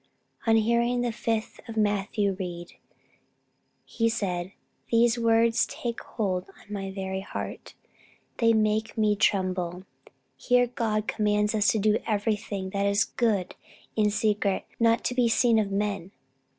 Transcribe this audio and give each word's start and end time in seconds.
On 0.47 0.55
hearing 0.55 1.01
the 1.01 1.11
fifth 1.11 1.57
chapter 1.57 1.71
of 1.73 1.77
Matthew 1.77 2.33
read, 2.39 2.73
he 3.85 4.09
said 4.09 4.51
"These 4.89 5.19
words 5.19 5.67
take 5.67 6.01
hold 6.01 6.49
on 6.59 6.73
my 6.73 6.89
very 6.89 7.19
heart, 7.19 7.75
they 8.39 8.51
make 8.51 8.97
me 8.97 9.15
tremble. 9.15 9.85
Here 10.35 10.65
God 10.65 11.07
commands 11.07 11.53
us 11.53 11.67
to 11.67 11.77
do 11.77 11.99
everything 12.07 12.71
that 12.71 12.87
is 12.87 13.03
good 13.05 13.53
in 13.95 14.09
secret, 14.09 14.65
and 14.71 14.81
not 14.81 15.03
to 15.03 15.13
be 15.13 15.29
seen 15.29 15.59
of 15.59 15.69
men. 15.71 16.09